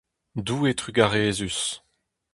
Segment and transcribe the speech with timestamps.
[0.35, 1.83] Doue trugarezus!